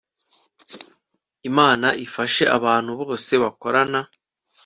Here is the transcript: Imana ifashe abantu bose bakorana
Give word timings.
Imana 1.49 1.87
ifashe 2.05 2.43
abantu 2.57 2.91
bose 3.01 3.31
bakorana 3.43 3.99